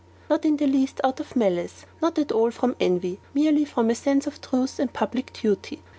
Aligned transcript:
Not 0.31 0.45
in 0.45 0.57
the 0.57 0.65
least 0.65 0.99
out 1.03 1.19
of 1.19 1.35
malice; 1.35 1.85
not 2.01 2.17
at 2.17 2.31
all 2.31 2.49
from 2.49 2.75
envy; 2.79 3.19
merely 3.35 3.65
from 3.65 3.91
a 3.91 3.93
sense 3.93 4.25
of 4.25 4.41
truth 4.41 4.79
and 4.79 4.91
public 4.91 5.31
duty. 5.31 5.83